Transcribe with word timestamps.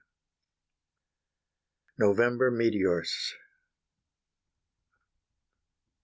NOVEMBER 1.99 2.49
METEORS. 2.49 3.35